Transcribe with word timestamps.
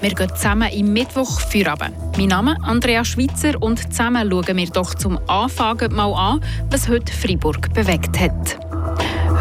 Wir 0.00 0.14
gehen 0.14 0.34
zusammen 0.34 0.70
im 0.72 0.94
Mittwoch 0.94 1.40
Feierabend. 1.40 1.94
Mein 2.16 2.28
Name 2.28 2.52
ist 2.52 2.62
Andrea 2.62 3.04
Schweitzer 3.04 3.60
und 3.60 3.78
zusammen 3.92 4.30
schauen 4.30 4.56
wir 4.56 4.66
doch 4.70 4.94
zum 4.94 5.18
Anfang 5.28 5.78
mal 5.92 6.14
an, 6.14 6.40
was 6.70 6.88
heute 6.88 7.12
Freiburg 7.12 7.74
bewegt 7.74 8.18
hat. 8.18 8.58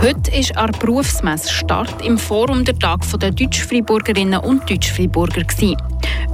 Heute 0.01 0.31
ist 0.31 0.58
an 0.58 0.72
Berufsmesse 0.78 1.49
Start 1.49 2.06
im 2.06 2.17
Forum 2.17 2.65
der 2.65 2.78
Tag 2.78 3.01
der 3.22 3.31
Deutsch-Freiburgerinnen 3.31 4.42
und 4.42 4.69
Deutsch-Freiburger. 4.69 5.44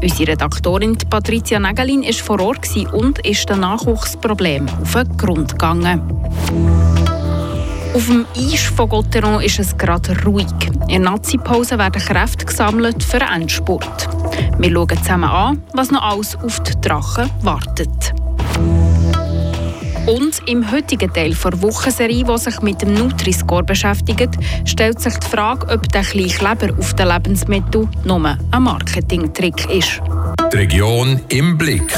Unsere 0.02 0.32
Redaktorin 0.32 0.98
Patricia 1.07 1.60
Nagelin 1.60 2.02
war 2.02 2.14
vor 2.14 2.39
Ort 2.39 2.68
und 2.94 3.20
ist 3.20 3.48
den 3.48 3.60
Nachwuchsproblem 3.60 4.68
auf 4.82 4.94
den 4.94 5.18
Grund 5.18 5.52
gegangen. 5.52 6.02
Auf 7.96 8.07
dem 8.07 8.25
Eis 8.36 8.59
von 8.75 8.89
Gotteron 8.89 9.41
ist 9.41 9.57
es 9.57 9.77
gerade 9.77 10.21
ruhig. 10.25 10.48
In 10.89 11.04
Nazi-Pause 11.04 11.77
werden 11.77 12.02
Kräfte 12.02 12.45
gesammelt 12.45 13.02
für 13.02 13.20
den 13.20 13.30
Endspurt. 13.30 14.09
Wir 14.58 14.70
schauen 14.70 14.98
zusammen 14.98 15.23
an, 15.23 15.63
was 15.73 15.91
noch 15.91 16.02
alles 16.02 16.36
auf 16.36 16.62
die 16.63 16.73
Drachen 16.81 17.30
wartet. 17.41 18.13
Und 20.08 20.41
im 20.45 20.70
heutigen 20.70 21.13
Teil 21.13 21.34
der 21.34 21.62
Wochenserie, 21.62 22.26
die 22.26 22.38
sich 22.38 22.62
mit 22.62 22.81
dem 22.81 22.95
Nutri-Score 22.95 23.63
beschäftigt, 23.63 24.31
stellt 24.66 25.00
sich 25.00 25.16
die 25.16 25.27
Frage, 25.27 25.66
ob 25.73 25.89
der 25.94 26.03
kleine 26.03 26.27
Kleber 26.27 26.77
auf 26.77 26.94
den 26.95 27.08
Lebensmitteln 27.08 27.89
nur 28.03 28.38
ein 28.52 28.62
Marketingtrick 28.62 29.70
ist. 29.70 30.02
Die 30.52 30.58
Region 30.58 31.22
im 31.30 31.58
Blick. 31.58 31.95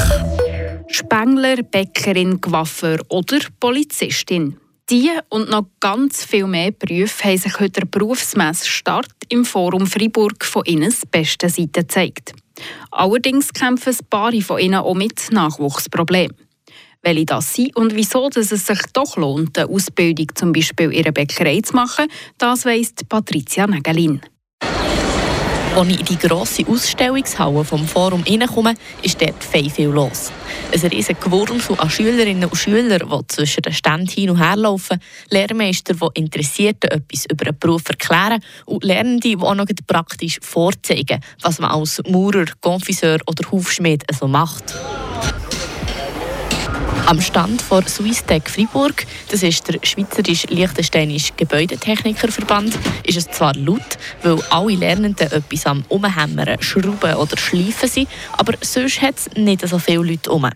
Spengler, 0.90 1.64
Bäckerin, 1.64 2.40
Coiffeur 2.40 3.00
oder 3.10 3.40
Polizistin. 3.60 4.58
Die 4.90 5.12
und 5.28 5.50
noch 5.50 5.66
ganz 5.82 6.24
viel 6.24 6.48
mehr 6.48 6.72
Berufe 6.72 7.26
haben 7.26 7.38
sich 7.38 7.60
heute 7.60 7.82
der 7.82 7.88
Berufsmesse 7.88 8.66
Start 8.66 9.12
im 9.28 9.44
Forum 9.44 9.86
Freiburg 9.86 10.46
von 10.46 10.64
ihnen 10.64 10.94
beste 11.12 11.50
Seite 11.50 11.82
gezeigt. 11.82 12.32
Allerdings 12.90 13.52
kämpfen 13.52 13.94
ein 13.94 14.06
paar 14.10 14.32
von 14.42 14.60
ihnen 14.60 14.76
auch 14.76 14.94
mit 14.94 15.30
Nachwuchsproblemen. 15.30 16.38
Welche 17.02 17.26
das 17.26 17.54
sind 17.54 17.76
und 17.76 17.96
wieso 17.96 18.30
dass 18.30 18.54
es 18.54 18.66
sich 18.66 18.80
doch 18.94 19.18
lohnt, 19.18 19.58
eine 19.58 19.70
Ausbildung 19.70 20.28
zum 20.36 20.54
Beispiel 20.54 20.94
in 20.94 21.04
einer 21.04 21.12
Bäckerei 21.12 21.60
zu 21.60 21.76
machen, 21.76 22.08
das 22.38 22.64
weiss 22.64 22.94
Patricia 23.10 23.68
Nägelin. 23.68 24.22
Als 25.78 25.90
ich 25.90 26.00
in 26.00 26.06
die 26.08 26.18
grosse 26.18 26.66
Ausstellungshalle 26.68 27.64
vom 27.64 27.88
Forum 27.88 28.24
hineinkomme, 28.24 28.74
ist 29.04 29.22
dort 29.22 29.44
viel, 29.44 29.70
viel 29.70 29.90
los. 29.90 30.32
Ein 30.74 30.90
riesiger 30.90 31.20
Gewurmsel 31.20 31.80
an 31.80 31.88
Schülerinnen 31.88 32.50
und 32.50 32.56
Schülern, 32.56 33.08
die 33.08 33.28
zwischen 33.28 33.62
den 33.62 33.74
Ständen 33.74 34.08
hin 34.08 34.32
und 34.32 34.40
her 34.40 34.56
laufen, 34.56 35.00
Lehrmeister, 35.30 35.94
die 35.94 36.20
Interessierte 36.20 36.90
etwas 36.90 37.28
über 37.32 37.46
einen 37.46 37.60
Beruf 37.60 37.84
erklären 37.90 38.44
und 38.66 38.84
Lernende, 38.84 39.30
die 39.30 39.38
auch 39.38 39.54
noch 39.54 39.68
praktisch 39.86 40.40
vorzeigen, 40.42 41.22
was 41.44 41.60
man 41.60 41.70
als 41.70 42.02
Maurer, 42.10 42.46
Konfiseur 42.60 43.20
oder 43.28 43.52
Hufschmied 43.52 44.04
so 44.20 44.28
macht. 44.28 44.74
Am 47.08 47.22
Stand 47.22 47.62
vor 47.62 47.84
Swisstech 47.88 48.50
Freiburg, 48.50 49.06
das 49.32 49.42
ist 49.42 49.66
der 49.66 49.80
schweizerisch-liechtensteinische 49.82 51.32
Gebäudetechnikerverband, 51.38 52.78
ist 53.06 53.18
es 53.18 53.32
zwar 53.32 53.56
laut, 53.56 53.98
weil 54.24 54.38
alle 54.50 54.76
Lernenden 54.76 55.32
etwas 55.32 55.66
am 55.68 55.86
Umhämmern, 55.88 56.62
Schrauben 56.62 57.14
oder 57.14 57.38
Schleifen 57.38 57.88
sind, 57.88 58.10
aber 58.34 58.56
sonst 58.60 59.02
hat 59.02 59.16
es 59.20 59.30
nicht 59.38 59.66
so 59.66 59.80
viele 59.80 60.04
Leute 60.04 60.30
um. 60.30 60.50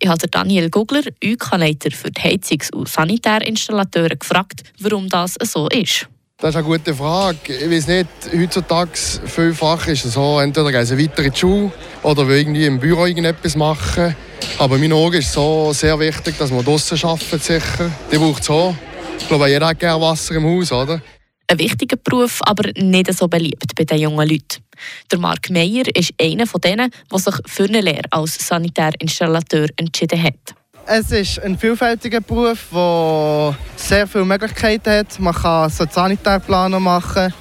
Ich 0.00 0.08
habe 0.08 0.26
Daniel 0.26 0.70
Gugler, 0.70 1.04
UK-Leiter 1.24 1.92
für 1.92 2.10
die 2.10 2.20
Heizungs- 2.20 2.72
und 2.72 2.88
Sanitärinstallateure, 2.88 4.16
gefragt, 4.16 4.64
warum 4.80 5.08
das 5.08 5.36
so 5.40 5.68
ist. 5.68 6.08
Das 6.42 6.48
ist 6.48 6.56
eine 6.56 6.66
gute 6.66 6.92
Frage. 6.92 7.54
Ich 7.54 7.70
weiß 7.70 7.86
nicht, 7.86 8.08
heutzutage 8.36 8.98
vielfach 9.26 9.86
ist 9.86 10.04
es 10.04 10.14
so, 10.14 10.40
entweder 10.40 10.72
gehen 10.72 10.84
sie 10.84 10.98
weiter 10.98 11.22
in 11.22 11.30
die 11.30 11.38
Schule 11.38 11.70
oder 12.02 12.26
will 12.26 12.36
irgendwie 12.36 12.66
im 12.66 12.80
Büro 12.80 13.06
irgendetwas 13.06 13.54
machen. 13.54 14.16
Aber 14.58 14.74
in 14.74 14.90
meinen 14.90 15.12
ist 15.14 15.28
es 15.28 15.34
so 15.34 15.72
sehr 15.72 15.96
wichtig, 16.00 16.36
dass 16.38 16.50
man 16.50 16.64
draußen 16.64 16.98
arbeitet, 17.04 17.44
sicher. 17.44 17.92
Die 18.10 18.18
braucht 18.18 18.42
es 18.42 18.50
auch. 18.50 18.74
Ich 19.20 19.28
glaube, 19.28 19.48
jeder 19.50 19.68
hat 19.68 19.78
gerne 19.78 20.02
Wasser 20.02 20.34
im 20.34 20.44
Haus, 20.44 20.72
oder? 20.72 21.00
Ein 21.46 21.58
wichtiger 21.60 21.96
Beruf, 21.96 22.40
aber 22.44 22.72
nicht 22.74 23.14
so 23.16 23.28
beliebt 23.28 23.76
bei 23.76 23.84
den 23.84 23.98
jungen 24.00 24.28
Leuten. 24.28 24.64
Der 25.12 25.20
Marc 25.20 25.48
Meyer 25.48 25.84
ist 25.94 26.12
einer 26.20 26.48
von 26.48 26.60
denen, 26.60 26.90
der 27.08 27.18
sich 27.20 27.36
für 27.46 27.66
eine 27.66 27.82
Lehre 27.82 28.10
als 28.10 28.48
Sanitärinstallateur 28.48 29.68
entschieden 29.76 30.20
hat. 30.20 30.56
Es 30.86 31.12
ist 31.12 31.40
ein 31.40 31.56
vielfältiger 31.56 32.20
Beruf, 32.20 32.66
der 32.72 33.56
sehr 33.76 34.06
viele 34.06 34.24
Möglichkeiten 34.24 34.90
hat. 34.90 35.18
Man 35.20 35.32
kann 35.32 35.70
so 35.70 35.86
Sanitärplaner 35.88 36.80
machen, 36.80 37.32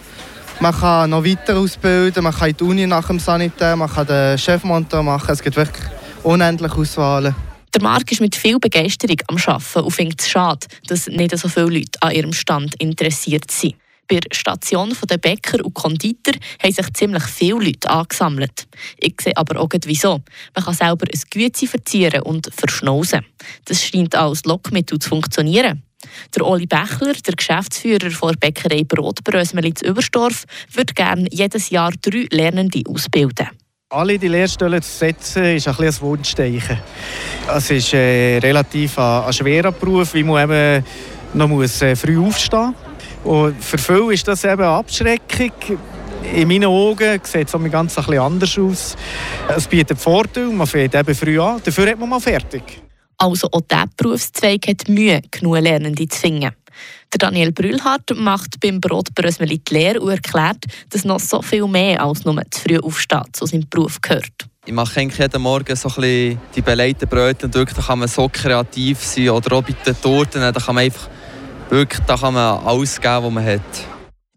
man 0.60 0.74
kann 0.74 1.10
noch 1.10 1.26
weiter 1.26 1.58
ausbilden, 1.58 2.24
man 2.24 2.34
kann 2.34 2.50
in 2.50 2.58
die 2.58 2.64
Uni 2.64 2.88
nach 2.88 3.08
dem 3.08 3.20
Sanitär, 3.20 3.76
man 3.76 3.90
kann 3.90 4.06
den 4.06 4.38
Chefmonteur 4.38 5.02
machen. 5.02 5.32
Es 5.32 5.42
gibt 5.42 5.56
wirklich 5.56 5.86
unendlich 6.24 6.72
Auswahlen. 6.74 7.36
Der 7.74 7.82
Marc 7.82 8.12
ist 8.12 8.22
mit 8.22 8.36
viel 8.36 8.60
Begeisterung 8.60 9.18
am 9.28 9.38
Arbeiten 9.38 9.80
und 9.80 9.92
findet 9.92 10.22
es 10.22 10.30
schade, 10.30 10.68
dass 10.88 11.08
nicht 11.08 11.36
so 11.38 11.48
viele 11.48 11.68
Leute 11.68 12.02
an 12.02 12.12
ihrem 12.12 12.34
Stand 12.34 12.76
interessiert 12.76 13.50
sind. 13.50 13.76
Bei 14.12 14.20
der 14.20 14.36
Station 14.36 14.94
der 15.10 15.18
Bäcker 15.20 15.64
und 15.64 15.74
Konditor 15.74 16.34
haben 16.62 16.74
sich 16.74 16.94
ziemlich 16.96 17.24
viele 17.24 17.64
Leute 17.64 17.90
angesammelt. 17.90 18.68
Ich 18.98 19.16
sehe 19.22 19.38
aber 19.38 19.58
auch 19.58 19.70
wieso. 19.86 20.20
Man 20.54 20.66
kann 20.66 20.74
selber 20.74 21.06
ein 21.10 21.22
Güte 21.30 21.66
verzieren 21.66 22.22
und 22.24 22.50
verschnauzen. 22.54 23.26
Das 23.64 23.82
scheint 23.82 24.14
als 24.14 24.44
Lockmittel 24.44 25.00
zu 25.00 25.08
funktionieren. 25.08 25.84
Der 26.36 26.46
Oli 26.46 26.66
Bächler, 26.66 27.14
der 27.14 27.36
Geschäftsführer 27.36 28.10
der 28.10 28.38
Bäckerei 28.38 28.84
Brotbrösmeli 28.84 29.76
zu 29.76 29.86
Überstorf, 29.86 30.44
würde 30.74 30.94
gerne 30.94 31.28
jedes 31.32 31.70
Jahr 31.70 31.94
drei 32.02 32.28
Lernende 32.32 32.84
ausbilden. 32.90 33.48
Alle 33.92 34.20
die 34.20 34.28
Lehrstellen 34.28 34.82
zu 34.82 34.92
setzen, 34.92 35.56
ist 35.56 35.70
ein, 35.70 35.76
ein 35.80 36.02
Wunschzeichen. 36.02 36.80
Es 37.48 37.72
ist 37.72 37.94
äh, 37.94 38.40
relativ 38.40 38.98
ein, 39.00 39.24
ein, 39.24 39.32
schwerer 39.32 39.72
Beruf, 39.72 40.14
weil 40.14 40.26
man 40.26 40.52
eben 40.52 40.86
noch 41.34 41.62
äh, 41.62 41.96
früh 41.96 42.20
aufstehen 42.20 42.74
muss. 42.74 42.91
Und 43.24 43.64
für 43.64 43.78
viele 43.78 44.14
ist 44.14 44.28
das 44.28 44.44
eben 44.44 44.62
Abschreckung. 44.62 45.52
In 46.34 46.48
meinen 46.48 46.66
Augen 46.66 47.20
sieht 47.24 47.54
es 47.54 47.72
ganz 47.72 47.98
ein 47.98 48.06
bisschen 48.06 48.20
anders 48.20 48.58
aus. 48.58 48.96
Es 49.56 49.68
bietet 49.68 50.00
Vorteile, 50.00 50.48
man 50.48 50.68
fängt 50.68 50.96
eben 50.96 51.16
früh 51.16 51.40
an, 51.40 51.62
dafür 51.64 51.92
hat 51.92 52.00
man 52.00 52.10
mal 52.10 52.20
fertig. 52.20 52.82
Also 53.18 53.48
auch 53.52 53.62
dieser 53.62 53.86
Berufszweig 53.98 54.68
hat 54.68 54.88
Mühe, 54.88 55.22
genug 55.30 55.60
Lernende 55.60 56.08
zu 56.08 56.20
finden. 56.20 56.52
Der 57.14 57.18
Daniel 57.18 57.52
Brühlhardt 57.52 58.16
macht 58.16 58.60
beim 58.62 58.80
Brotbrösmeli 58.80 59.60
die 59.60 59.74
Lehre 59.74 60.00
und 60.00 60.12
erklärt, 60.12 60.64
dass 60.90 61.04
noch 61.04 61.20
so 61.20 61.42
viel 61.42 61.68
mehr 61.68 62.02
als 62.02 62.24
nur 62.24 62.42
zu 62.50 62.62
früh 62.62 62.80
aufstehen 62.80 63.24
zu 63.34 63.46
seinem 63.46 63.68
Beruf 63.70 64.00
gehört. 64.02 64.48
Ich 64.66 64.74
mache 64.74 65.00
eigentlich 65.00 65.20
jeden 65.20 65.42
Morgen 65.42 65.76
so 65.76 65.90
ein 65.90 65.96
bisschen 65.96 66.40
die 66.56 66.62
belegten 66.62 67.10
Brötchen. 67.10 67.52
Da 67.52 67.66
kann 67.66 68.00
man 68.00 68.08
so 68.08 68.30
kreativ 68.32 69.04
sein. 69.04 69.30
Oder 69.30 69.56
auch 69.56 69.64
bei 69.64 69.74
den 69.74 70.00
Torten. 70.00 70.40
Da 70.40 70.52
kann 70.52 70.76
man 70.76 70.86
einfach 70.86 71.10
wirklich 71.72 72.04
da 72.06 72.18
kann 72.18 72.34
man 72.34 72.60
alles 72.66 73.00
geben, 73.00 73.24
was 73.24 73.32
man 73.32 73.46
hat. 73.46 73.62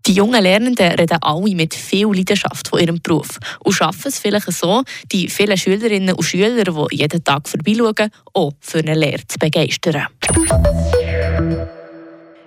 Die 0.06 0.12
jungen 0.12 0.42
Lernenden 0.42 0.92
reden 0.92 1.18
alle 1.22 1.54
mit 1.54 1.74
viel 1.74 2.06
Leidenschaft 2.06 2.68
von 2.68 2.78
ihrem 2.78 3.00
Beruf 3.02 3.38
und 3.60 3.72
schaffen 3.72 4.08
es 4.08 4.18
vielleicht 4.18 4.52
so, 4.52 4.82
die 5.10 5.28
vielen 5.28 5.56
Schülerinnen 5.56 6.14
und 6.14 6.22
Schüler, 6.22 6.62
die 6.62 6.96
jeden 6.96 7.24
Tag 7.24 7.48
vorbeischauen, 7.48 8.10
auch 8.34 8.52
für 8.60 8.80
eine 8.80 8.94
Lehre 8.94 9.26
zu 9.26 9.38
begeistern. 9.38 10.06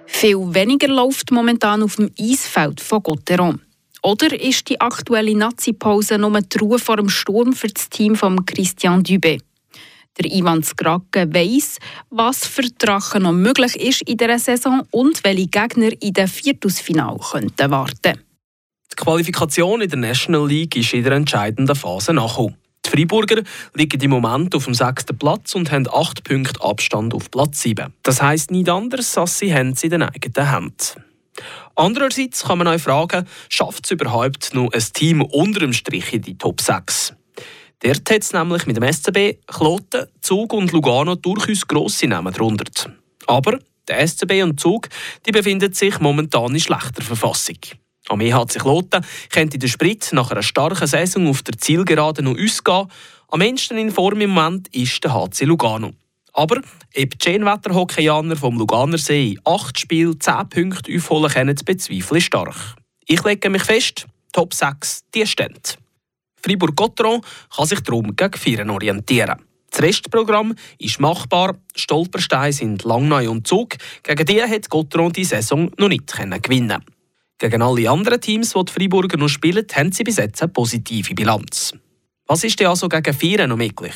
Viel 0.06 0.54
weniger 0.54 0.88
läuft 0.88 1.32
momentan 1.32 1.82
auf 1.82 1.96
dem 1.96 2.12
Eisfeld 2.20 2.80
von 2.80 3.02
Gotteron. 3.02 3.62
Oder 4.04 4.40
ist 4.40 4.70
die 4.70 4.80
aktuelle 4.80 5.36
Nazi-Pause 5.36 6.18
nur 6.20 6.40
die 6.40 6.58
Ruhe 6.60 6.78
vor 6.78 6.98
dem 6.98 7.10
Sturm 7.10 7.54
für 7.54 7.68
das 7.68 7.90
Team 7.90 8.16
von 8.16 8.46
Christian 8.46 9.04
Dubé? 9.04 9.40
Der 10.20 10.32
Ivan 10.32 10.64
Skrake 10.64 11.34
weiss, 11.34 11.78
was 12.10 12.46
für 12.46 12.64
Drachen 12.78 13.24
noch 13.24 13.34
möglich 13.34 13.76
ist 13.76 14.02
in 14.04 14.18
dieser 14.18 14.40
Saison 14.40 14.82
und 14.92 15.24
welche 15.24 15.48
Gegner 15.48 15.92
in 16.00 16.14
den 16.14 16.28
Viertelfinal 16.28 17.18
könnten 17.20 17.72
warten. 17.72 18.20
Die 18.92 18.96
Qualifikation 18.96 19.82
in 19.82 19.90
der 19.90 20.00
National 20.00 20.48
League 20.48 20.76
ist 20.76 20.94
in 20.94 21.04
der 21.04 21.14
entscheidenden 21.14 21.76
Phase 21.76 22.14
nachgekommen. 22.14 22.56
Die 22.86 22.90
Freiburger 22.90 23.44
liegen 23.74 24.02
im 24.02 24.12
Moment 24.12 24.56
auf 24.56 24.64
dem 24.64 24.74
sechsten 24.74 25.18
Platz 25.18 25.54
und 25.56 25.72
haben 25.72 25.88
acht 25.92 26.24
Punkte 26.24 26.62
Abstand 26.62 27.14
auf 27.14 27.30
Platz 27.30 27.62
7. 27.62 27.94
Das 28.02 28.22
heisst 28.22 28.50
nicht 28.50 28.70
anders, 28.70 29.18
als 29.18 29.38
sie 29.38 29.54
haben 29.54 29.76
sie 29.76 29.88
in 29.88 29.92
den 29.92 30.04
eigenen 30.04 30.50
Händen. 30.50 31.04
Andererseits 31.76 32.46
kann 32.46 32.58
man 32.58 32.68
auch 32.68 32.80
fragen, 32.80 33.28
schafft 33.50 33.86
es 33.86 33.92
überhaupt 33.92 34.54
noch 34.54 34.72
ein 34.72 34.84
Team 34.94 35.22
unter 35.22 35.60
dem 35.60 35.74
Strich 35.74 36.14
in 36.14 36.22
die 36.22 36.38
Top 36.38 36.62
6? 36.62 37.14
Dort 37.80 38.10
hat 38.10 38.24
es 38.24 38.34
nämlich 38.34 38.66
mit 38.66 38.78
dem 38.78 38.92
SCB, 38.92 39.38
Kloten, 39.46 40.08
Zug 40.22 40.54
und 40.54 40.72
Lugano 40.72 41.16
durchaus 41.16 41.68
grosse 41.68 42.08
Namen 42.08 42.34
drunter. 42.34 42.66
Aber 43.28 43.60
der 43.88 44.08
SCB 44.08 44.44
und 44.44 44.60
Zug 44.60 44.90
die 45.26 45.32
befinden 45.32 45.74
sich 45.74 46.00
momentan 46.00 46.54
in 46.54 46.60
schlechter 46.60 47.04
Verfassung. 47.04 47.58
Am 48.10 48.22
EHC 48.22 48.60
Kloten 48.60 49.06
könnte 49.30 49.60
der 49.60 49.68
Sprit 49.68 50.10
nach 50.14 50.32
einer 50.32 50.42
starken 50.42 50.88
Saison 50.88 51.28
auf 51.28 51.44
der 51.44 51.58
Zielgerade 51.58 52.24
noch 52.24 52.38
ausgehen. 52.38 52.88
Am 53.30 53.42
ehesten 53.42 53.78
in 53.78 53.92
Form 53.92 54.22
im 54.22 54.32
Moment 54.32 54.74
ist 54.74 55.04
der 55.04 55.14
HC 55.14 55.46
Lugano. 55.46 55.92
Aber 56.34 56.58
ob 56.58 56.64
die 56.94 57.18
Schönwetterhockeyaner 57.22 58.36
vom 58.36 58.58
Luganer 58.58 58.98
See 58.98 59.32
in 59.32 59.40
acht 59.44 59.80
Spielen 59.80 60.20
10 60.20 60.50
Punkte 60.50 60.96
aufholen 60.96 61.32
können, 61.32 61.56
bezweifle 61.66 62.20
ich 62.20 62.26
stark. 62.26 62.76
Ich 63.06 63.24
lege 63.24 63.50
mich 63.50 63.64
fest, 63.64 64.06
Top 64.32 64.54
6, 64.54 65.04
die 65.14 65.26
stehen. 65.26 65.58
Fribourg-Gotteron 66.48 67.22
kann 67.56 67.66
sich 67.66 67.82
darum 67.82 68.16
gegen 68.16 68.38
Vieren 68.38 68.70
orientieren. 68.70 69.42
Das 69.70 69.82
Restprogramm 69.82 70.56
ist 70.80 71.00
machbar. 71.00 71.56
Stolpersteine 71.76 72.54
sind 72.54 72.84
Langnau 72.84 73.30
und 73.30 73.46
Zug. 73.46 73.76
Gegen 74.02 74.26
die 74.26 74.42
hat 74.42 74.70
Gotteron 74.70 75.12
die 75.12 75.26
Saison 75.26 75.70
noch 75.78 75.90
nicht 75.90 76.12
gewinnen 76.16 76.84
Gegen 77.38 77.62
alle 77.62 77.90
anderen 77.90 78.22
Teams, 78.22 78.54
die 78.54 78.66
die 78.66 78.72
Freiburger 78.72 79.18
noch 79.18 79.28
spielen, 79.28 79.68
haben 79.74 79.92
sie 79.92 80.04
bis 80.04 80.18
jetzt 80.18 80.42
eine 80.42 80.52
positive 80.52 81.14
Bilanz. 81.14 81.74
Was 82.28 82.44
ist 82.44 82.60
denn 82.60 82.68
also 82.68 82.88
gegen 82.88 83.14
Vieren 83.14 83.50
noch 83.50 83.58
möglich? 83.58 83.94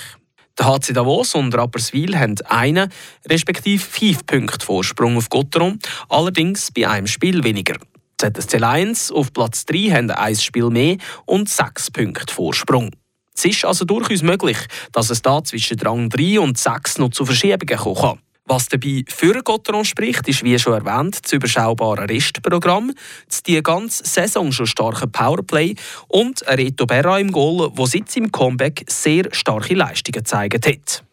Der 0.59 0.67
HC 0.67 0.93
Davos 0.93 1.33
und 1.33 1.55
Rapperswil 1.55 2.19
haben 2.19 2.35
einen, 2.49 2.91
respektive 3.27 3.83
fünf 3.83 4.25
Punkte 4.25 4.65
Vorsprung 4.65 5.17
auf 5.17 5.29
Gotteron, 5.29 5.79
allerdings 6.09 6.69
bei 6.71 6.87
einem 6.87 7.07
Spiel 7.07 7.43
weniger. 7.43 7.77
ZSC 8.21 8.59
Lions 8.59 9.11
auf 9.11 9.33
Platz 9.33 9.65
3 9.65 9.77
haben 9.89 10.11
ein 10.11 10.35
Spiel 10.35 10.69
mehr 10.69 10.97
und 11.25 11.49
sechs 11.49 11.89
Punkte 11.89 12.31
Vorsprung. 12.31 12.91
Es 13.35 13.45
ist 13.45 13.65
also 13.65 13.83
durchaus 13.83 14.21
möglich, 14.21 14.59
dass 14.91 15.09
es 15.09 15.23
da 15.23 15.43
zwischen 15.43 15.79
Rang 15.79 16.09
3 16.09 16.39
und 16.39 16.55
6 16.55 16.99
noch 16.99 17.09
zu 17.09 17.25
Verschiebungen 17.25 17.77
kommen 17.77 17.95
kann. 17.95 18.19
Was 18.45 18.67
dabei 18.67 19.03
für 19.07 19.41
Gotteron 19.41 19.85
spricht, 19.85 20.27
ist 20.27 20.43
wie 20.43 20.59
schon 20.59 20.73
erwähnt 20.73 21.19
das 21.23 21.33
überschaubare 21.33 22.07
Restprogramm, 22.07 22.93
das 23.27 23.41
die 23.41 23.63
ganze 23.63 24.05
Saison 24.05 24.51
schon 24.51 24.67
starke 24.67 25.07
Powerplay 25.07 25.73
und 26.07 26.45
Reto 26.47 26.85
Berra 26.85 27.17
im 27.17 27.31
Goal, 27.31 27.71
wo 27.73 27.87
seit 27.87 28.11
seinem 28.11 28.31
Comeback 28.31 28.83
sehr 28.87 29.29
starke 29.31 29.73
Leistungen 29.73 30.13
gezeigt 30.13 30.67
hat. 30.67 31.03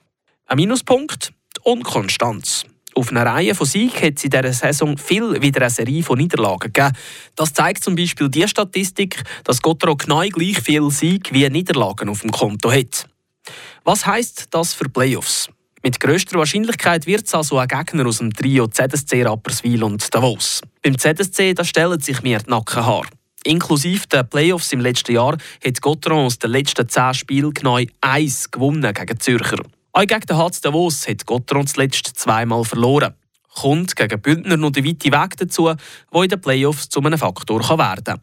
Ein 0.46 0.56
Minuspunkt, 0.56 1.32
die 1.56 1.70
Unkonstanz. 1.70 2.66
Auf 2.98 3.12
einer 3.12 3.24
Reihe 3.24 3.54
von 3.54 3.64
Siegen 3.64 3.94
hat 4.02 4.14
es 4.16 4.24
in 4.24 4.30
dieser 4.30 4.52
Saison 4.52 4.98
viel 4.98 5.40
wieder 5.40 5.60
eine 5.60 5.70
Serie 5.70 6.02
von 6.02 6.18
Niederlagen 6.18 6.72
gegeben. 6.72 6.96
Das 7.36 7.52
zeigt 7.52 7.84
zum 7.84 7.94
Beispiel 7.94 8.28
die 8.28 8.48
Statistik, 8.48 9.22
dass 9.44 9.62
Gottero 9.62 9.94
genau 9.94 10.22
gleich 10.22 10.60
viel 10.60 10.90
Sieg 10.90 11.32
wie 11.32 11.48
Niederlagen 11.48 12.08
auf 12.08 12.22
dem 12.22 12.32
Konto 12.32 12.72
hat. 12.72 13.06
Was 13.84 14.04
heißt 14.04 14.48
das 14.50 14.74
für 14.74 14.88
Playoffs? 14.88 15.48
Mit 15.84 16.00
grösster 16.00 16.40
Wahrscheinlichkeit 16.40 17.06
wird 17.06 17.24
es 17.24 17.34
also 17.34 17.58
ein 17.58 17.68
Gegner 17.68 18.04
aus 18.04 18.18
dem 18.18 18.32
Trio 18.32 18.66
ZSC 18.66 19.22
Rapperswil 19.22 19.84
und 19.84 20.12
Davos. 20.12 20.60
Beim 20.82 20.98
ZSC 20.98 21.54
da 21.54 21.62
stellen 21.62 22.00
sich 22.00 22.24
mir 22.24 22.40
die 22.40 22.50
Nackenhaare. 22.50 23.06
Inklusive 23.44 24.08
der 24.08 24.24
Playoffs 24.24 24.72
im 24.72 24.80
letzten 24.80 25.12
Jahr 25.12 25.38
hat 25.64 25.80
Gotteron 25.80 26.26
aus 26.26 26.40
den 26.40 26.50
letzten 26.50 26.88
zehn 26.88 27.14
Spielen 27.14 27.54
genau 27.54 27.78
eins 28.00 28.50
gewonnen 28.50 28.92
gegen 28.92 29.20
Zürcher. 29.20 29.58
Auch 29.92 30.06
gegen 30.06 30.20
den 30.20 30.36
HC 30.36 30.60
Davos 30.62 31.08
hat 31.08 31.26
Gotteron 31.26 31.66
zuletzt 31.66 32.06
zweimal 32.16 32.64
verloren. 32.64 33.14
Kommt 33.54 33.96
gegen 33.96 34.20
Bündner 34.20 34.56
noch 34.56 34.70
der 34.70 34.84
weite 34.84 35.10
Weg 35.10 35.36
dazu, 35.36 35.72
wo 36.10 36.22
in 36.22 36.28
den 36.28 36.40
Playoffs 36.40 36.88
zu 36.88 37.00
einem 37.00 37.18
Faktor 37.18 37.60
werden 37.60 38.04
kann. 38.04 38.20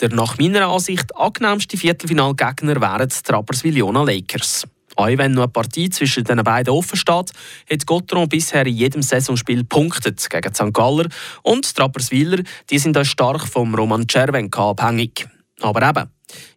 Der 0.00 0.10
nach 0.10 0.38
meiner 0.38 0.68
Ansicht 0.68 1.14
angenehmste 1.16 1.76
Viertelfinalgegner 1.76 2.80
wären 2.80 3.08
die 3.08 3.22
Trappers-Villona 3.22 4.02
Lakers. 4.02 4.66
Auch 4.96 5.06
wenn 5.06 5.32
noch 5.32 5.44
eine 5.44 5.52
Partie 5.52 5.88
zwischen 5.88 6.24
den 6.24 6.42
beiden 6.44 6.74
offen 6.74 6.96
steht, 6.96 7.32
hat 7.70 7.86
Gotteron 7.86 8.28
bisher 8.28 8.66
in 8.66 8.76
jedem 8.76 9.02
Saisonspiel 9.02 9.64
punktet 9.64 10.28
gegen 10.28 10.54
St. 10.54 10.72
Galler 10.72 11.08
und 11.42 11.76
die 11.76 11.80
Rapperswiller 11.80 12.42
die 12.68 12.78
sind 12.78 12.98
auch 12.98 13.04
stark 13.04 13.46
vom 13.48 13.74
Roman 13.74 14.06
Czervenka 14.06 14.70
abhängig. 14.70 15.26
Aber 15.60 15.88
eben, 15.88 16.10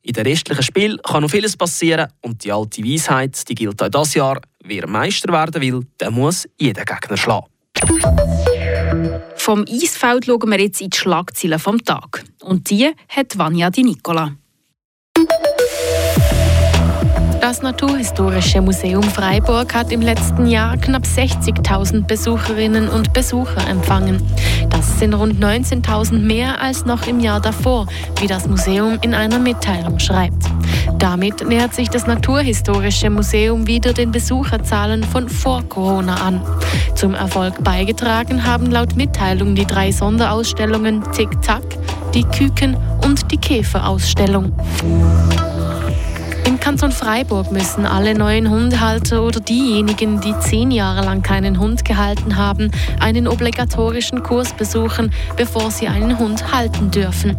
in 0.04 0.13
den 0.13 0.25
restlichen 0.25 0.63
Spielen 0.63 0.98
kann 1.04 1.24
noch 1.24 1.30
vieles 1.30 1.57
passieren 1.57 2.07
und 2.22 2.44
die 2.44 2.51
alte 2.51 2.83
Weisheit, 2.83 3.48
die 3.50 3.56
gilt 3.56 3.81
auch 3.81 3.89
dieses 3.89 4.13
Jahr. 4.16 4.42
Wer 4.63 4.88
Meister 4.88 5.31
werden 5.31 5.62
will, 5.62 5.86
der 6.00 6.12
muss 6.12 6.48
jeden 6.57 6.86
Gegner 6.86 7.18
schlagen. 7.18 7.48
Vom 9.36 9.66
Eisfeld 9.69 10.25
schauen 10.25 10.50
wir 10.50 10.60
jetzt 10.60 10.81
in 10.81 10.89
die 10.89 10.98
Schlagzeilen 10.98 11.60
vom 11.60 11.83
Tag. 11.83 12.24
Und 12.42 12.69
die 12.69 12.92
hat 13.10 13.38
Vanja 13.38 13.69
Di 13.69 13.83
Nicola. 13.83 14.36
Das 17.55 17.61
Naturhistorische 17.61 18.59
Museum 18.59 19.01
Freiburg 19.01 19.73
hat 19.73 19.89
im 19.93 20.01
letzten 20.01 20.45
Jahr 20.45 20.75
knapp 20.75 21.03
60.000 21.03 22.05
Besucherinnen 22.05 22.89
und 22.89 23.13
Besucher 23.13 23.65
empfangen. 23.69 24.21
Das 24.69 24.99
sind 24.99 25.13
rund 25.13 25.41
19.000 25.41 26.19
mehr 26.19 26.61
als 26.61 26.83
noch 26.83 27.07
im 27.07 27.21
Jahr 27.21 27.39
davor, 27.39 27.87
wie 28.19 28.27
das 28.27 28.45
Museum 28.45 28.99
in 29.03 29.13
einer 29.13 29.39
Mitteilung 29.39 29.99
schreibt. 29.99 30.43
Damit 30.99 31.47
nähert 31.47 31.73
sich 31.73 31.89
das 31.89 32.05
Naturhistorische 32.05 33.09
Museum 33.09 33.65
wieder 33.67 33.93
den 33.93 34.11
Besucherzahlen 34.11 35.05
von 35.05 35.29
vor 35.29 35.63
Corona 35.69 36.15
an. 36.15 36.41
Zum 36.95 37.13
Erfolg 37.13 37.63
beigetragen 37.63 38.43
haben 38.43 38.69
laut 38.69 38.97
Mitteilung 38.97 39.55
die 39.55 39.65
drei 39.65 39.93
Sonderausstellungen 39.93 41.09
Tick-Tack, 41.13 41.63
die 42.13 42.25
Küken 42.25 42.75
und 43.01 43.31
die 43.31 43.37
Käferausstellung. 43.37 44.51
Kanton 46.75 46.92
Freiburg 46.92 47.54
müssen 47.54 47.86
alle 47.86 48.13
neuen 48.16 48.50
Hundehalter 48.50 49.24
oder 49.24 49.39
diejenigen, 49.39 50.19
die 50.19 50.38
zehn 50.42 50.72
Jahre 50.72 51.06
lang 51.06 51.22
keinen 51.22 51.57
Hund 51.57 51.86
gehalten 51.86 52.36
haben, 52.36 52.69
einen 53.00 53.30
obligatorischen 53.30 54.24
Kurs 54.24 54.51
besuchen, 54.51 55.13
bevor 55.38 55.72
sie 55.72 55.88
einen 55.88 56.19
Hund 56.19 56.51
halten 56.51 56.92
dürfen. 56.92 57.38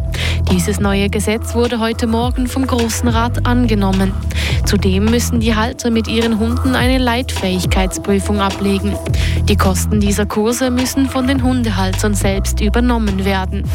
Dieses 0.51 0.79
neue 0.79 1.11
Gesetz 1.11 1.53
wurde 1.53 1.79
heute 1.79 2.07
Morgen 2.07 2.47
vom 2.47 2.65
Großen 2.65 3.07
Rat 3.09 3.45
angenommen. 3.45 4.11
Zudem 4.65 5.05
müssen 5.05 5.39
die 5.39 5.53
Halter 5.53 5.91
mit 5.91 6.07
ihren 6.07 6.39
Hunden 6.39 6.73
eine 6.73 6.97
Leitfähigkeitsprüfung 6.97 8.41
ablegen. 8.41 8.97
Die 9.47 9.55
Kosten 9.55 9.99
dieser 9.99 10.25
Kurse 10.25 10.71
müssen 10.71 11.07
von 11.07 11.27
den 11.27 11.43
Hundehaltern 11.43 12.15
selbst 12.15 12.59
übernommen 12.59 13.23
werden. 13.23 13.65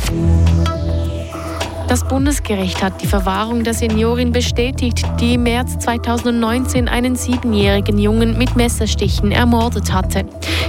Das 1.93 2.09
Bundesgericht 2.09 2.83
hat 2.83 3.03
die 3.03 3.07
Verwahrung 3.07 3.65
der 3.65 3.75
Seniorin 3.75 4.33
bestätigt, 4.33 5.05
die 5.21 5.35
im 5.35 5.43
März 5.43 5.79
2019 5.81 6.89
einen 6.89 7.17
siebenjährigen 7.17 7.99
Jungen 7.99 8.39
mit 8.39 8.57
Messerstichen 8.57 9.31
ermordet 9.31 9.93
hatte. 9.93 10.25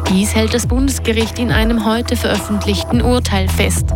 Dies 0.10 0.36
hält 0.36 0.54
das 0.54 0.68
Bundesgericht 0.68 1.40
in 1.40 1.52
einem 1.52 1.86
heute 1.86 2.16
veröffentlichten 2.16 3.02
Urteil 3.02 3.48
fest. 3.48 3.88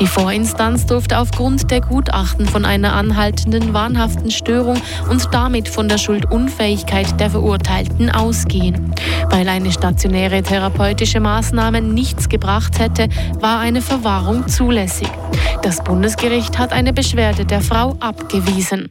Die 0.00 0.06
Vorinstanz 0.06 0.86
durfte 0.86 1.18
aufgrund 1.18 1.70
der 1.70 1.80
Gutachten 1.80 2.46
von 2.46 2.64
einer 2.64 2.92
anhaltenden 2.92 3.72
wahnhaften 3.74 4.30
Störung 4.30 4.80
und 5.10 5.28
damit 5.32 5.68
von 5.68 5.88
der 5.88 5.98
Schuldunfähigkeit 5.98 7.18
der 7.20 7.30
Verurteilten 7.30 8.10
ausgehen. 8.10 8.94
Weil 9.30 9.48
eine 9.48 9.72
stationäre 9.72 10.42
therapeutische 10.42 11.20
Maßnahme 11.20 11.82
nichts 11.82 12.28
gebracht 12.28 12.78
hätte, 12.78 13.08
war 13.40 13.60
eine 13.60 13.82
Verwahrung 13.82 14.48
zulässig. 14.48 15.08
Das 15.62 15.82
Bundesgericht 15.82 16.58
hat 16.58 16.72
eine 16.72 16.92
Beschwerde 16.92 17.44
der 17.44 17.60
Frau 17.60 17.96
abgewiesen. 18.00 18.90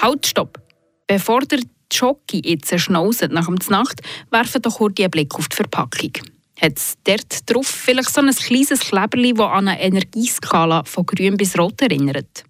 Halt, 0.00 0.26
stopp! 0.26 0.58
Bevor 1.06 1.40
der 1.40 1.58
Jockey 1.90 2.42
jetzt 2.44 2.78
schnauset 2.78 3.32
nach 3.32 3.46
dem 3.46 3.58
Nacht, 3.68 4.00
werfen 4.30 4.62
doch 4.62 4.78
kurz 4.78 4.98
einen 5.00 5.10
Blick 5.10 5.34
auf 5.34 5.48
die 5.48 5.56
Verpackung. 5.56 6.12
Hat 6.60 6.76
es 6.76 6.94
dort 7.04 7.50
drauf 7.50 7.66
vielleicht 7.66 8.10
so 8.10 8.20
ein 8.20 8.30
kleines 8.34 8.80
Kleberli, 8.80 9.32
das 9.32 9.46
an 9.46 9.68
eine 9.68 9.80
Energieskala 9.80 10.84
von 10.84 11.06
grün 11.06 11.36
bis 11.36 11.58
rot 11.58 11.80
erinnert? 11.80 12.44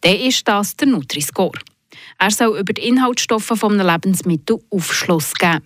Dann 0.00 0.16
ist 0.16 0.46
das 0.48 0.76
der 0.76 0.88
Nutri-Score. 0.88 1.58
Er 2.18 2.30
soll 2.30 2.58
über 2.58 2.72
die 2.72 2.88
Inhaltsstoffe 2.88 3.62
eines 3.62 3.86
Lebensmittels 3.86 4.62
Aufschluss 4.70 5.34
geben. 5.34 5.62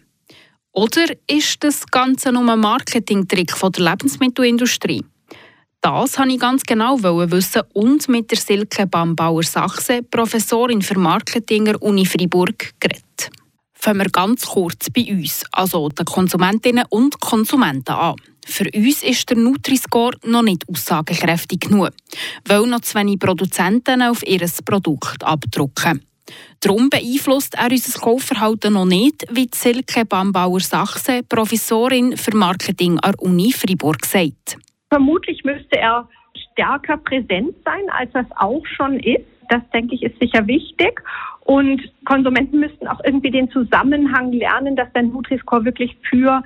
Oder 0.72 1.06
ist 1.26 1.64
das 1.64 1.86
Ganze 1.86 2.32
nur 2.32 2.48
ein 2.48 2.60
Marketingtrick 2.60 3.54
der 3.58 3.84
Lebensmittelindustrie? 3.84 5.04
Das 5.82 6.18
wollte 6.18 6.32
ich 6.32 6.38
ganz 6.38 6.62
genau 6.64 7.02
wissen 7.02 7.62
und 7.72 8.06
mit 8.10 8.30
der 8.30 8.36
Silke 8.36 8.86
Bambauer-Sachse, 8.86 10.02
Professorin 10.02 10.82
für 10.82 10.98
Marketing 10.98 11.64
der 11.64 11.80
Uni 11.80 12.04
Freiburg, 12.04 12.78
geredet. 12.78 13.30
Fangen 13.72 14.00
wir 14.00 14.10
ganz 14.10 14.44
kurz 14.44 14.90
bei 14.90 15.06
uns, 15.10 15.42
also 15.52 15.88
den 15.88 16.04
Konsumentinnen 16.04 16.84
und 16.90 17.18
Konsumenten 17.18 17.92
an. 17.92 18.16
Für 18.44 18.68
uns 18.74 19.02
ist 19.02 19.30
der 19.30 19.38
Nutri-Score 19.38 20.18
noch 20.26 20.42
nicht 20.42 20.68
aussagekräftig 20.68 21.60
genug, 21.60 21.92
weil 22.44 22.66
noch 22.66 22.82
zu 22.82 22.96
wenig 22.96 23.18
Produzenten 23.18 24.02
auf 24.02 24.22
ihr 24.26 24.46
Produkt 24.66 25.24
abdrucken. 25.24 26.04
Darum 26.60 26.90
beeinflusst 26.90 27.54
er 27.54 27.70
unser 27.70 27.98
Kaufverhalten 27.98 28.74
noch 28.74 28.84
nicht, 28.84 29.24
wie 29.30 29.48
Silke 29.54 30.04
Bambauer-Sachse, 30.04 31.22
Professorin 31.26 32.18
für 32.18 32.36
Marketing 32.36 32.98
an 32.98 33.12
der 33.12 33.22
Uni 33.22 33.50
Freiburg, 33.50 34.04
sagt. 34.04 34.58
Vermutlich 34.90 35.44
müsste 35.44 35.78
er 35.78 36.08
stärker 36.52 36.96
präsent 36.98 37.54
sein, 37.64 37.88
als 37.90 38.12
das 38.12 38.26
auch 38.36 38.64
schon 38.66 38.98
ist. 39.00 39.24
Das, 39.48 39.62
denke 39.72 39.94
ich, 39.94 40.02
ist 40.02 40.18
sicher 40.20 40.46
wichtig. 40.46 41.00
Und 41.40 41.82
Konsumenten 42.04 42.60
müssten 42.60 42.86
auch 42.86 43.00
irgendwie 43.04 43.30
den 43.30 43.50
Zusammenhang 43.50 44.32
lernen, 44.32 44.76
dass 44.76 44.92
der 44.92 45.02
Nutri-Score 45.02 45.64
wirklich 45.64 45.96
für 46.08 46.42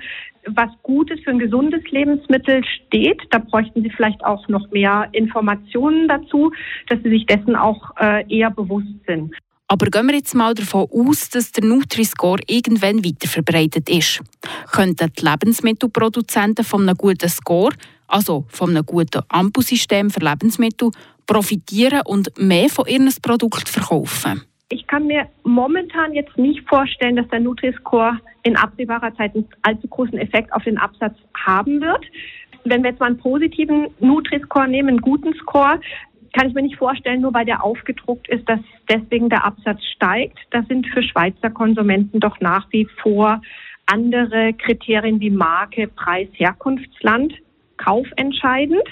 was 0.47 0.69
Gutes, 0.83 1.19
für 1.21 1.31
ein 1.31 1.39
gesundes 1.39 1.83
Lebensmittel 1.91 2.63
steht. 2.63 3.21
Da 3.31 3.39
bräuchten 3.39 3.83
sie 3.83 3.89
vielleicht 3.89 4.23
auch 4.23 4.47
noch 4.47 4.69
mehr 4.71 5.09
Informationen 5.11 6.07
dazu, 6.07 6.51
dass 6.87 7.01
sie 7.03 7.09
sich 7.09 7.25
dessen 7.25 7.55
auch 7.55 7.91
äh, 7.99 8.25
eher 8.27 8.51
bewusst 8.51 8.93
sind. 9.05 9.35
Aber 9.67 9.87
gehen 9.87 10.07
wir 10.07 10.15
jetzt 10.15 10.35
mal 10.35 10.53
davon 10.53 10.87
aus, 10.91 11.29
dass 11.29 11.51
der 11.51 11.63
Nutri-Score 11.63 12.39
irgendwann 12.47 13.03
weiter 13.03 13.27
verbreitet 13.27 13.89
ist. 13.89 14.21
Könnten 14.71 15.11
die 15.17 15.25
Lebensmittelproduzenten 15.25 16.63
von 16.63 16.81
einem 16.83 16.95
guten 16.95 17.29
Score 17.29 17.73
also 18.07 18.45
von 18.49 18.69
einem 18.69 18.85
guten 18.85 19.21
Ampelsystem 19.29 20.09
für 20.09 20.19
Lebensmittel, 20.19 20.91
profitieren 21.25 22.01
und 22.05 22.31
mehr 22.37 22.69
von 22.69 22.85
ihren 22.87 23.09
Produkten 23.21 23.65
verkaufen. 23.65 24.43
Ich 24.69 24.85
kann 24.87 25.07
mir 25.07 25.27
momentan 25.43 26.13
jetzt 26.13 26.37
nicht 26.37 26.67
vorstellen, 26.67 27.15
dass 27.15 27.27
der 27.29 27.39
Nutri-Score 27.39 28.19
in 28.43 28.55
absehbarer 28.55 29.15
Zeit 29.15 29.35
einen 29.35 29.47
allzu 29.61 29.87
großen 29.87 30.17
Effekt 30.17 30.51
auf 30.53 30.63
den 30.63 30.77
Absatz 30.77 31.15
haben 31.45 31.81
wird. 31.81 32.03
Wenn 32.63 32.83
wir 32.83 32.91
jetzt 32.91 32.99
mal 32.99 33.07
einen 33.07 33.17
positiven 33.17 33.87
Nutri-Score 33.99 34.67
nehmen, 34.67 34.89
einen 34.89 35.01
guten 35.01 35.33
Score, 35.35 35.79
kann 36.35 36.49
ich 36.49 36.53
mir 36.53 36.63
nicht 36.63 36.77
vorstellen, 36.77 37.21
nur 37.21 37.33
weil 37.33 37.45
der 37.45 37.63
aufgedruckt 37.63 38.27
ist, 38.29 38.47
dass 38.49 38.59
deswegen 38.89 39.29
der 39.29 39.45
Absatz 39.45 39.81
steigt. 39.95 40.37
Das 40.51 40.67
sind 40.67 40.85
für 40.87 41.01
Schweizer 41.01 41.49
Konsumenten 41.49 42.19
doch 42.19 42.39
nach 42.41 42.67
wie 42.71 42.87
vor 43.01 43.41
andere 43.85 44.53
Kriterien 44.53 45.19
wie 45.19 45.29
Marke, 45.29 45.87
Preis, 45.87 46.27
Herkunftsland 46.33 47.33
kaufentscheidend. 47.77 48.83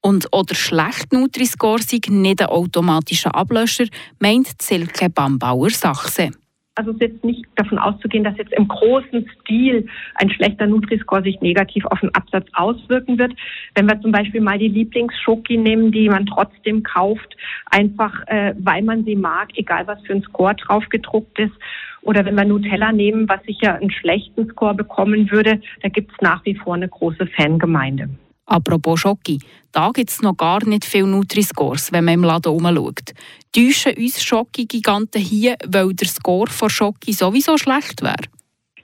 Und 0.00 0.28
oder 0.32 0.54
schlecht 0.54 1.12
Nutri-Score 1.12 1.80
nicht 2.08 2.40
ein 2.40 2.48
automatischer 2.48 3.34
Ablöscher, 3.34 3.86
meint 4.20 4.62
Silke 4.62 5.10
Bambauer 5.10 5.70
Sachse. 5.70 6.30
Also 6.76 6.90
es 6.90 6.96
ist 6.96 7.02
jetzt 7.02 7.24
nicht 7.24 7.44
davon 7.56 7.78
auszugehen, 7.78 8.22
dass 8.22 8.36
jetzt 8.36 8.52
im 8.52 8.68
großen 8.68 9.28
Stil 9.40 9.88
ein 10.16 10.30
schlechter 10.30 10.66
Nutri-Score 10.66 11.22
sich 11.22 11.40
negativ 11.40 11.86
auf 11.86 12.00
den 12.00 12.14
Absatz 12.14 12.46
auswirken 12.52 13.18
wird. 13.18 13.32
Wenn 13.74 13.86
wir 13.86 14.00
zum 14.02 14.12
Beispiel 14.12 14.42
mal 14.42 14.58
die 14.58 14.68
Lieblingsschoki 14.68 15.56
nehmen, 15.56 15.90
die 15.90 16.08
man 16.08 16.26
trotzdem 16.26 16.82
kauft, 16.82 17.34
einfach 17.70 18.12
äh, 18.26 18.54
weil 18.58 18.82
man 18.82 19.04
sie 19.04 19.16
mag, 19.16 19.48
egal 19.56 19.86
was 19.86 20.00
für 20.02 20.12
ein 20.12 20.22
Score 20.22 20.54
drauf 20.54 20.84
gedruckt 20.90 21.38
ist. 21.38 21.54
Oder 22.02 22.24
wenn 22.24 22.36
wir 22.36 22.44
Nutella 22.44 22.92
nehmen, 22.92 23.28
was 23.28 23.42
sicher 23.44 23.74
einen 23.74 23.90
schlechten 23.90 24.48
Score 24.50 24.74
bekommen 24.74 25.30
würde, 25.30 25.60
da 25.82 25.88
gibt 25.88 26.12
es 26.12 26.20
nach 26.20 26.44
wie 26.44 26.54
vor 26.54 26.74
eine 26.74 26.88
große 26.88 27.26
Fangemeinde. 27.26 28.10
Apropos 28.46 29.00
Schoki, 29.00 29.40
da 29.72 29.90
gibt 29.92 30.10
es 30.10 30.22
noch 30.22 30.36
gar 30.36 30.64
nicht 30.64 30.84
viele 30.84 31.08
Nutri-Scores, 31.08 31.92
wenn 31.92 32.04
man 32.04 32.14
im 32.14 32.24
Laden 32.24 32.52
umschaut. 32.52 33.12
Täuschen 33.52 33.94
uns 33.96 34.22
Schoki-Giganten 34.22 35.20
hier, 35.20 35.56
weil 35.66 35.92
der 35.92 36.06
Score 36.06 36.50
von 36.50 36.70
Schoki 36.70 37.12
sowieso 37.12 37.58
schlecht 37.58 38.02
wäre? 38.02 38.14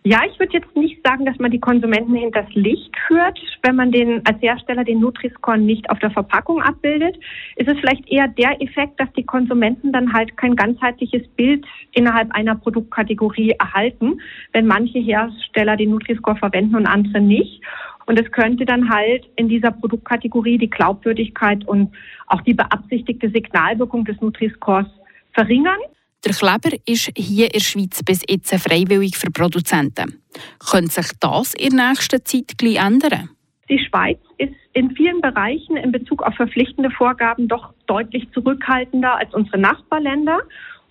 Ja, 0.04 0.20
ich 0.28 0.36
würde 0.40 0.54
jetzt 0.54 0.74
nicht 0.74 0.98
sagen, 1.06 1.24
dass 1.26 1.38
man 1.38 1.52
die 1.52 1.60
Konsumenten 1.60 2.16
hinters 2.16 2.52
Licht 2.54 2.92
führt, 3.06 3.38
wenn 3.62 3.76
man 3.76 3.92
den 3.92 4.26
als 4.26 4.42
Hersteller 4.42 4.82
den 4.82 4.98
Nutri-Score 4.98 5.58
nicht 5.58 5.88
auf 5.90 6.00
der 6.00 6.10
Verpackung 6.10 6.60
abbildet. 6.60 7.16
Ist 7.54 7.68
es 7.68 7.78
vielleicht 7.78 8.10
eher 8.10 8.26
der 8.26 8.60
Effekt, 8.60 8.98
dass 8.98 9.12
die 9.12 9.22
Konsumenten 9.22 9.92
dann 9.92 10.12
halt 10.12 10.36
kein 10.36 10.56
ganzheitliches 10.56 11.28
Bild 11.36 11.64
innerhalb 11.92 12.32
einer 12.32 12.56
Produktkategorie 12.56 13.54
erhalten, 13.60 14.20
wenn 14.52 14.66
manche 14.66 14.98
Hersteller 14.98 15.76
den 15.76 15.90
Nutri-Score 15.90 16.36
verwenden 16.36 16.74
und 16.74 16.86
andere 16.88 17.20
nicht. 17.20 17.62
Und 18.06 18.20
es 18.20 18.30
könnte 18.32 18.64
dann 18.64 18.88
halt 18.88 19.24
in 19.36 19.48
dieser 19.48 19.70
Produktkategorie 19.70 20.58
die 20.58 20.70
Glaubwürdigkeit 20.70 21.66
und 21.66 21.92
auch 22.26 22.40
die 22.42 22.54
beabsichtigte 22.54 23.30
Signalwirkung 23.30 24.04
des 24.04 24.20
Nutri-Scores 24.20 24.86
verringern. 25.32 25.78
Der 26.24 26.32
Kleber 26.32 26.76
ist 26.86 27.10
hier 27.16 27.46
in 27.46 27.52
der 27.52 27.60
Schweiz 27.60 28.02
bis 28.04 28.22
jetzt 28.28 28.54
freiwillig 28.54 29.16
für 29.16 29.30
Produzenten. 29.30 30.22
Könnte 30.70 31.02
sich 31.02 31.10
das 31.18 31.54
in 31.54 31.76
der 31.76 31.90
nächsten 31.90 32.24
Zeit 32.24 32.54
ändern? 32.62 33.30
Die 33.68 33.78
Schweiz 33.78 34.18
ist 34.38 34.54
in 34.72 34.90
vielen 34.92 35.20
Bereichen 35.20 35.76
in 35.76 35.92
Bezug 35.92 36.22
auf 36.22 36.34
verpflichtende 36.34 36.90
Vorgaben 36.90 37.48
doch 37.48 37.72
deutlich 37.86 38.30
zurückhaltender 38.32 39.16
als 39.16 39.34
unsere 39.34 39.58
Nachbarländer 39.58 40.40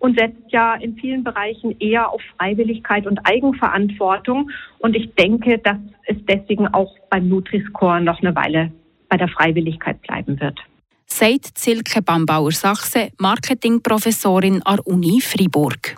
und 0.02 0.18
setzt 0.18 0.42
ja 0.50 0.74
in 0.76 0.96
vielen 0.96 1.24
Bereichen 1.24 1.80
eher 1.80 2.10
auf 2.10 2.22
Freiwilligkeit 2.38 3.06
und 3.06 3.20
Eigenverantwortung. 3.24 4.50
Und 4.80 4.96
ich 4.96 5.14
denke, 5.14 5.60
dass 5.60 5.78
es 6.08 6.18
deswegen 6.28 6.68
auch 6.70 6.92
beim 7.12 7.30
Nutri-Score 7.30 8.02
noch 8.02 8.20
eine 8.22 8.36
Weile 8.36 8.72
bei 9.10 9.18
der 9.18 9.28
Freiwilligkeit 9.28 10.02
bleiben 10.02 10.40
wird. 10.40 10.60
Sagt 11.06 11.58
Silke 11.58 12.02
Bambauer-Sachse, 12.02 13.12
Marketingprofessorin 13.20 14.64
an 14.64 14.78
der 14.78 14.88
Uni 14.88 15.22
Freiburg. 15.22 15.96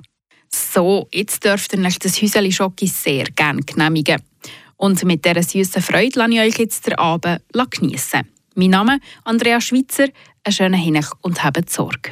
So, 0.49 1.07
jetzt 1.13 1.45
dürft 1.45 1.73
ihr 1.73 1.85
euch 1.85 1.97
das 1.97 2.21
Häuseli 2.21 2.51
Schoki 2.51 2.87
sehr 2.87 3.25
gerne 3.35 3.61
genehmigen. 3.61 4.21
Und 4.75 5.01
mit 5.05 5.23
dieser 5.23 5.43
süßen 5.43 5.81
Freude 5.81 6.19
lasse 6.19 6.33
ich 6.33 6.39
euch 6.41 6.59
jetzt 6.59 6.87
den 6.87 6.95
Abend 6.95 7.41
geniessen. 7.71 8.27
Mein 8.55 8.71
Name 8.71 8.95
ist 8.95 9.01
Andrea 9.23 9.61
Schweitzer. 9.61 10.09
Einen 10.43 10.53
schönen 10.53 10.79
Hinech 10.79 11.07
und 11.21 11.41
habt 11.41 11.69
Sorge. 11.69 12.11